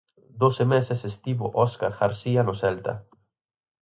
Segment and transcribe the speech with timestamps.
[0.43, 2.93] Doce meses estivo Óscar García no Celta.